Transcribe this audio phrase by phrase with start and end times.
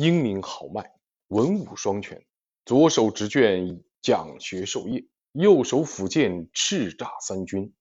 [0.00, 0.94] 英明豪迈，
[1.28, 2.24] 文武双全，
[2.64, 7.74] 左手执卷讲学授业，右手抚剑叱咤三军，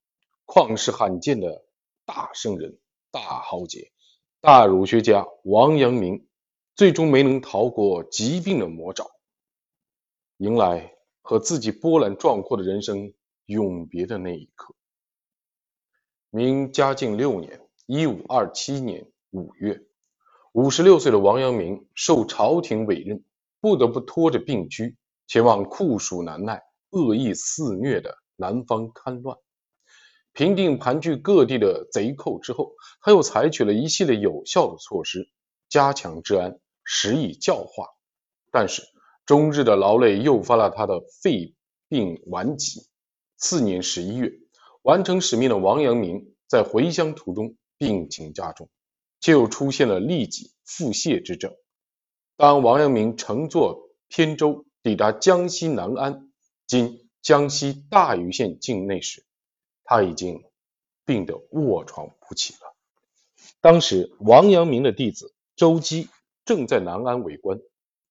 [0.46, 1.64] 旷世罕见的
[2.04, 2.78] 大圣人、
[3.10, 3.94] 大豪杰、
[4.42, 6.28] 大儒学家王阳明，
[6.76, 9.10] 最终没能逃过疾病的魔爪，
[10.40, 13.14] 迎来和自己波澜壮阔的人生
[13.46, 14.76] 永别的那一刻。
[16.32, 19.82] 明嘉靖六年（一五二七年）五月，
[20.54, 23.24] 五十六岁的王阳明受朝廷委任，
[23.62, 24.96] 不得不拖着病躯
[25.28, 29.38] 前往酷暑难耐、恶意肆虐的南方勘乱。
[30.34, 35.30] 平定盘踞各地的贼寇之后，他又采取了一系列有效的措施，
[35.70, 37.88] 加强治安，施以教化。
[38.52, 38.82] 但是，
[39.26, 41.54] 终日的劳累诱发了他的肺
[41.88, 42.88] 病顽疾。
[43.38, 44.32] 次年十一月。
[44.84, 48.70] 完成使命的王阳明在回乡途中病情加重，
[49.20, 51.56] 就出现了痢疾、腹泻之症。
[52.38, 56.32] 当王阳明乘坐扁舟抵达江西南安
[56.66, 59.26] （今江西大余县境内）时，
[59.84, 60.44] 他已经
[61.06, 62.76] 病得卧床不起了。
[63.62, 66.08] 当时，王阳明的弟子周基
[66.46, 67.60] 正在南安为官，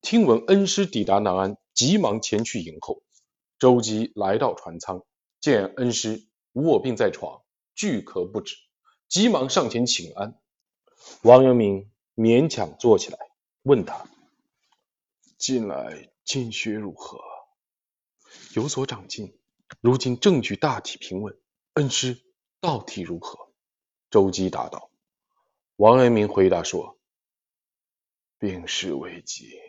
[0.02, 3.02] 听闻恩师抵达南安，急忙前去迎候。
[3.58, 5.02] 周基来到船舱，
[5.40, 6.24] 见恩师。
[6.52, 7.42] 卧病在床，
[7.74, 8.56] 巨咳不止，
[9.08, 10.34] 急忙上前请安。
[11.22, 13.18] 王阳明勉强坐起来，
[13.62, 14.06] 问他
[15.38, 17.18] ：“近来经学如何？
[18.54, 19.38] 有所长进。
[19.80, 21.38] 如今政局大体平稳，
[21.74, 22.22] 恩师
[22.60, 23.50] 道体如何？”
[24.10, 24.90] 周基答道。
[25.76, 26.98] 王阳明回答说
[28.38, 29.60] ：“病势危急，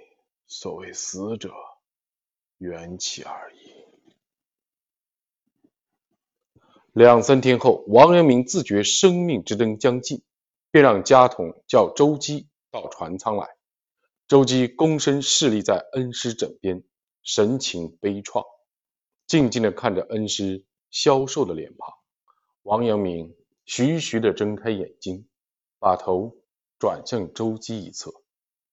[0.48, 1.54] 所谓死者，
[2.58, 3.58] 缘起而已。”
[6.94, 10.24] 两三天后，王阳明自觉生命之灯将尽，
[10.72, 13.48] 便让家童叫周基到船舱来。
[14.28, 16.84] 周基躬身侍立在恩师枕边，
[17.24, 18.46] 神情悲怆，
[19.26, 21.94] 静静地看着恩师消瘦的脸庞。
[22.64, 23.36] 王阳明
[23.66, 25.28] 徐徐地睁开眼睛，
[25.80, 26.38] 把头
[26.78, 28.12] 转向周基一侧，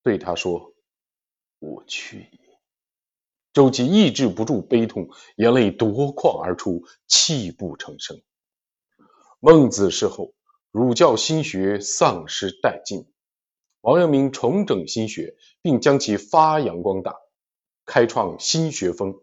[0.03, 0.75] 对他说
[1.59, 2.39] ：“我去也。”
[3.55, 8.21] 周基抑制不住悲痛，眼泪夺眶而出，泣不成声。
[9.41, 10.35] 孟子事后，
[10.77, 13.07] 儒教心学丧失殆尽。
[13.81, 17.17] 王阳明重整心学，并将其发扬光大，
[17.87, 19.19] 开创新学风。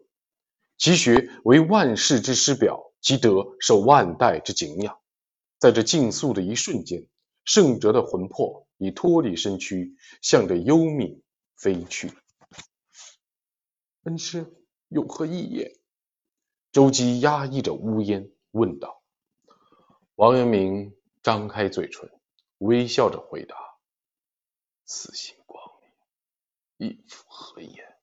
[0.78, 4.98] 其学为万世之师表，其德受万代之敬仰。
[5.60, 7.06] 在这静肃的一瞬间，
[7.44, 11.20] 圣哲的魂魄已脱离身躯，向着幽冥
[11.56, 12.10] 飞去。
[14.02, 14.52] 恩师
[14.88, 15.70] 有何意言？
[16.72, 19.00] 周姬压抑着呜咽问道。
[20.16, 20.92] 王阳明
[21.24, 22.10] 张开嘴唇，
[22.58, 23.56] 微笑着回答
[24.84, 25.58] ：“此心光
[26.76, 27.96] 明，亦复何言？”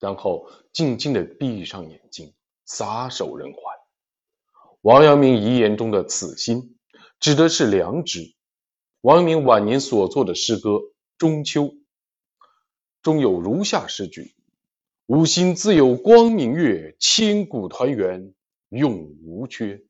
[0.00, 2.34] 然后静静的闭上眼睛，
[2.64, 3.62] 撒手人寰。
[4.80, 6.76] 王阳明遗言中的“此心”，
[7.20, 8.34] 指的是良知。
[9.02, 10.70] 王阳明晚年所作的诗歌
[11.16, 11.62] 《中秋》
[13.00, 14.34] 中有如下诗句。
[15.06, 18.34] 吾心自有光明月，千古团圆
[18.70, 19.84] 永无缺。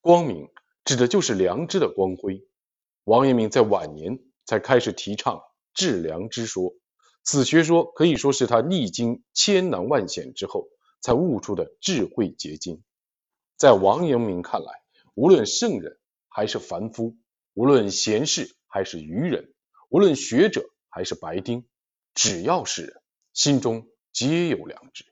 [0.00, 0.48] 光明
[0.84, 2.46] 指的就是良知的光辉。
[3.04, 5.40] 王阳明在晚年才开始提倡
[5.74, 6.74] 致良知说，
[7.22, 10.68] 此学说可以说是他历经千难万险之后
[11.00, 12.82] 才悟出的智慧结晶。
[13.56, 14.72] 在王阳明看来，
[15.14, 15.98] 无论圣人
[16.28, 17.16] 还是凡夫，
[17.54, 19.52] 无论贤士还是愚人，
[19.88, 21.66] 无论学者还是白丁，
[22.14, 23.02] 只要是人，
[23.32, 23.86] 心中。
[24.12, 25.04] 皆有良知，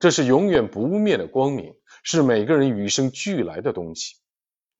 [0.00, 4.16] 这是永远不灭的光明，是每个人与生俱来的东西。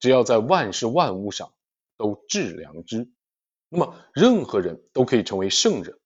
[0.01, 1.53] 只要在万事万物上
[1.97, 3.11] 都致良知，
[3.69, 5.99] 那么任何人都可以成为圣人。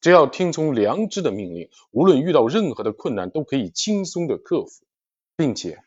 [0.00, 4.84] 只要听从良知的命令，无论遇到任何的困难，都可以轻松的克服，
[5.36, 5.78] 并且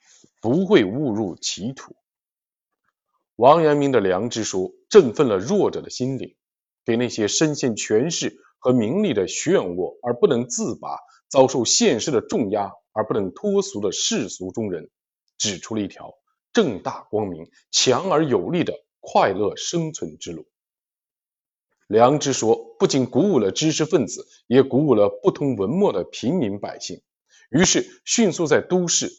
[0.41, 1.95] 不会误入歧途。
[3.35, 6.35] 王阳明的良知说振奋了弱者的心灵，
[6.85, 8.43] 给那些身陷权势。
[8.61, 10.97] 和名利的漩涡而不能自拔，
[11.29, 14.89] 遭受现实的重压而不能脱俗的世俗中人，
[15.37, 16.13] 指出了一条
[16.53, 20.47] 正大光明、强而有力的快乐生存之路。
[21.87, 27.01] 良知说不仅鼓舞了知识分子，也鼓舞了不通文墨的平民百姓，
[27.49, 29.09] 于是迅速在都市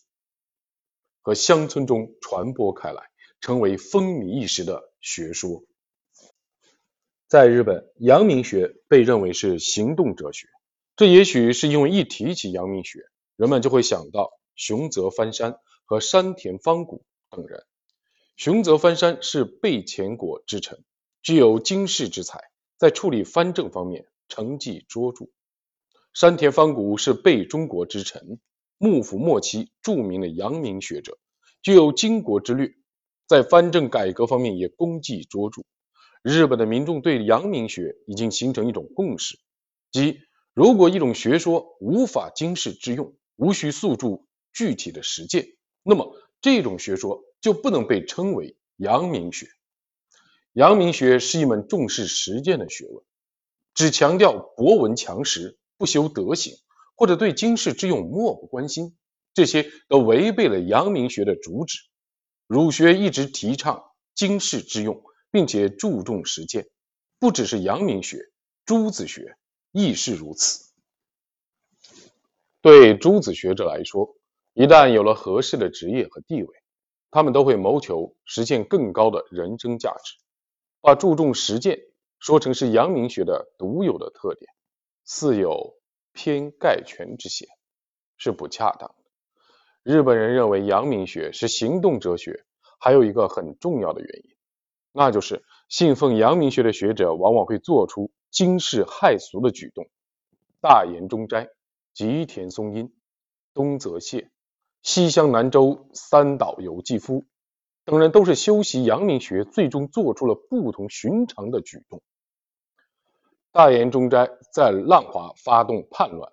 [1.21, 3.03] 和乡村中传播开来，
[3.41, 5.65] 成为风靡一时的学说。
[7.27, 10.49] 在日本，阳明学被认为是行动哲学。
[10.97, 13.00] 这也许是因为一提起阳明学，
[13.37, 17.65] 人们就会想到熊泽藩山和山田芳谷等人。
[18.37, 20.82] 熊泽藩山是备前国之臣，
[21.23, 22.41] 具有经世之才，
[22.79, 25.27] 在处理藩政方面成绩卓著。
[26.12, 28.41] 山田芳谷是备中国之臣，
[28.79, 31.19] 幕府末期著名的阳明学者，
[31.62, 32.73] 具有经国之略，
[33.29, 35.62] 在藩政改革方面也功绩卓著。
[36.23, 39.38] 日本的民众对阳明学已经形成一种共识，
[39.93, 40.19] 即
[40.53, 45.47] 如果一种学说无法经世致用，无需诉诸具体的实践，
[45.82, 49.48] 那么这种学说就不能被称为阳明学。
[50.52, 53.04] 阳明学是一门重视实践的学问，
[53.75, 56.54] 只强调博闻强识，不修德行，
[56.96, 58.96] 或者对经世之用漠不关心，
[59.32, 61.78] 这些都违背了阳明学的主旨。
[62.46, 66.69] 儒学一直提倡经世之用，并且注重实践，
[67.20, 68.32] 不只是阳明学，
[68.64, 69.36] 诸子学
[69.70, 70.64] 亦是如此。
[72.60, 74.16] 对诸子学者来说，
[74.52, 76.49] 一旦有了合适的职业和地位，
[77.11, 80.14] 他们都会谋求实现更高的人生价值。
[80.81, 81.79] 把注重实践
[82.19, 84.50] 说成是阳明学的独有的特点，
[85.05, 85.75] 似有
[86.12, 87.49] 偏概全之嫌，
[88.17, 88.94] 是不恰当的。
[89.82, 92.44] 日本人认为阳明学是行动哲学，
[92.79, 94.37] 还有一个很重要的原因，
[94.93, 99.88] 那就是信奉阳明学的学者往往会做出惊世骇俗的举动。
[100.61, 101.49] 大岩中斋、
[101.94, 102.93] 吉田松阴、
[103.55, 104.29] 东泽泻、
[104.82, 107.25] 西乡南州三岛由纪夫。
[107.85, 112.03] 等人都是修习阳明学，最终做出了不同寻常的举动。
[113.53, 116.31] 大岩中斋在浪华发动叛乱，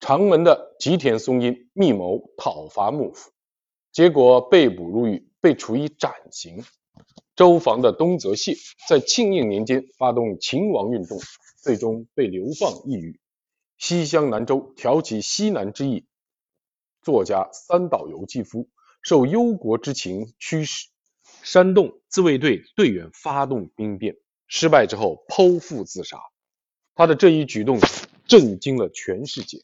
[0.00, 3.30] 长门的吉田松阴密谋讨伐幕府，
[3.92, 6.64] 结果被捕入狱，被处以斩刑。
[7.36, 8.56] 周防的东泽泻
[8.88, 11.18] 在庆应年间发动秦王运动，
[11.62, 13.20] 最终被流放异域。
[13.76, 16.06] 西乡南州挑起西南之役，
[17.08, 18.68] 作家三岛由纪夫。
[19.00, 20.88] 受忧国之情驱使，
[21.42, 26.18] 煽动自卫队队员发动兵变，失败之后剖腹自杀。
[26.94, 27.80] 他的这一举动
[28.26, 29.62] 震惊了全世界。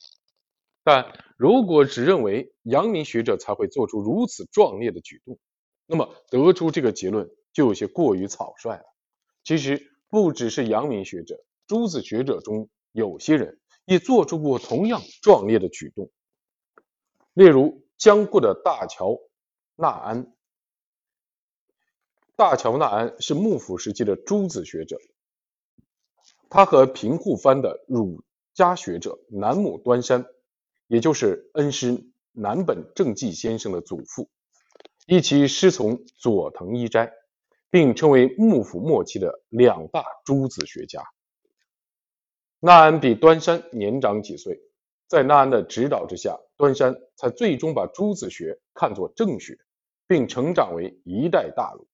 [0.85, 1.05] 但
[1.37, 5.38] 如果只认为阳明学者才会做出如此壮烈的举动，
[5.87, 8.85] 那么得出这个结论就有些过于草率了。
[9.43, 16.11] 其实不只是阳明学者，诸子学者中有些人也做出过同样壮烈的举动，
[17.35, 19.21] 例如江户的大桥。
[19.77, 20.33] 纳安，
[22.37, 25.01] 大桥纳安是幕府时期的诸子学者，
[26.49, 28.23] 他和平户藩的儒
[28.53, 30.27] 家学者南母端山，
[30.87, 34.31] 也就是恩师南本正纪先生的祖父，
[35.09, 37.13] 一起师从佐藤一斋，
[37.69, 41.03] 并称为幕府末期的两大诸子学家。
[42.61, 44.61] 纳安比端山年长几岁，
[45.09, 49.59] 在纳安的指导之下，端山才最终把朱子学看作正学。
[50.07, 51.87] 并成长为一代大儒，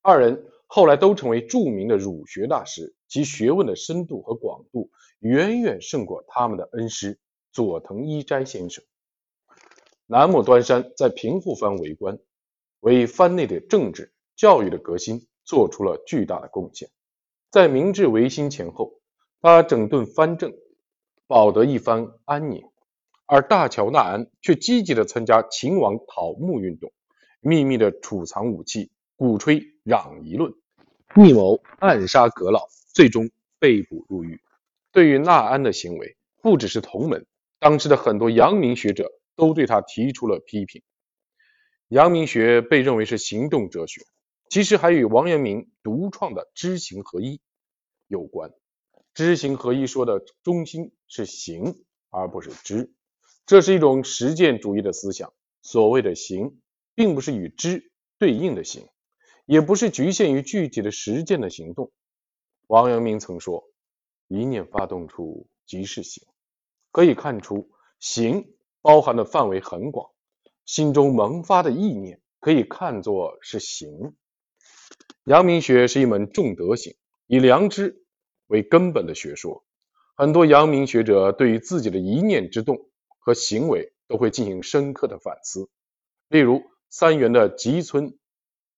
[0.00, 4.88] 二人后来都成为著名的儒学大师，其学问的深度和广度
[5.18, 7.18] 远远胜过他们的恩师
[7.50, 8.84] 佐藤一斋先生。
[10.06, 12.16] 南木端山在平户藩为官，
[12.78, 16.88] 为藩内的政治教育的革新做出了巨大的贡献。
[17.50, 19.00] 在明治维新前后，
[19.40, 20.54] 他整顿藩政，
[21.26, 22.64] 保得一番安宁，
[23.28, 26.90] 而大乔纳安却积极的参加秦王讨幕运动。
[27.40, 30.52] 秘密的储藏武器，鼓吹攘夷论，
[31.14, 33.30] 密谋暗杀阁老，最终
[33.60, 34.40] 被捕入狱。
[34.90, 37.26] 对于纳安的行为，不只是同门，
[37.60, 40.82] 当时的很多阳明学者都对他提出了批评。
[41.88, 44.00] 阳明学被认为是行动哲学，
[44.48, 47.40] 其实还与王阳明独创的知行合一
[48.08, 48.50] 有关。
[49.14, 52.92] 知行合一说的中心是行，而不是知，
[53.48, 55.32] 这是一种实践主义的思想。
[55.60, 56.60] 所谓的行。
[56.94, 58.88] 并不是与知对应的行，
[59.46, 61.92] 也不是局限于具体的实践的行动。
[62.66, 63.70] 王阳明曾说
[64.26, 66.26] ：“一念发动处即是行。”
[66.90, 68.52] 可以看出，行
[68.82, 70.10] 包含的范围很广。
[70.64, 74.16] 心中萌发的意念可以看作是行。
[75.22, 76.96] 阳明学是一门重德行、
[77.28, 78.02] 以良知
[78.48, 79.64] 为根本的学说。
[80.16, 82.87] 很多阳明学者对于自己的一念之动
[83.28, 85.68] 和行为都会进行深刻的反思，
[86.28, 86.62] 例如。
[86.90, 88.16] 三元的吉村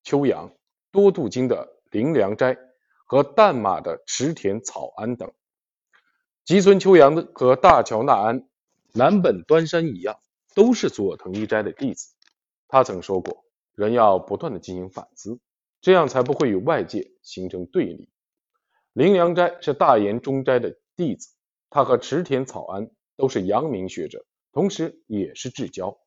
[0.03, 0.53] 秋阳、
[0.91, 2.59] 多度经的林良斋
[3.05, 5.33] 和淡马的池田草庵等，
[6.45, 8.49] 吉村秋阳和大桥纳安、
[8.93, 10.19] 南本端山一样，
[10.57, 12.13] 都是佐藤一斋的弟子。
[12.67, 13.45] 他曾说过
[13.77, 15.39] ：“人要不断的进行反思，
[15.81, 18.09] 这样才不会与外界形成对立。”
[18.93, 21.29] 林良斋是大岩中斋的弟子，
[21.71, 25.99] 他和池田草庵都是阳明学者，同时也是至交。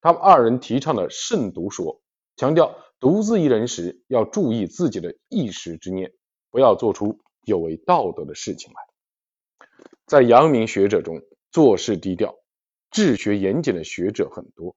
[0.00, 2.02] 他们二人提倡的慎独说，
[2.36, 6.12] 强调独自一人时要注意自己的一时之念，
[6.50, 9.68] 不要做出有违道德的事情来。
[10.06, 12.36] 在阳明学者中，做事低调、
[12.90, 14.74] 治学严谨的学者很多，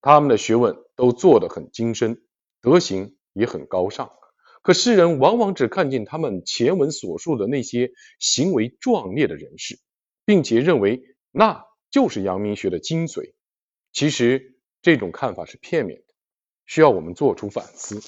[0.00, 2.22] 他们的学问都做得很精深，
[2.60, 4.10] 德行也很高尚。
[4.62, 9.78] 可世人往往只看见他们前文所述的那些行为壮烈的人士，
[10.24, 13.34] 并且认为那就是阳明学的精髓。
[13.92, 16.14] 其实这种看法是片面的，
[16.66, 18.00] 需要我们做出反思。